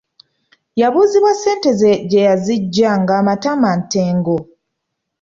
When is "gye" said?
2.09-2.19